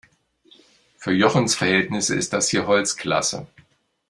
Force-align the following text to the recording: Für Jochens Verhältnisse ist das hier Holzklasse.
Für 0.97 1.11
Jochens 1.13 1.53
Verhältnisse 1.53 2.15
ist 2.15 2.33
das 2.33 2.49
hier 2.49 2.65
Holzklasse. 2.65 3.45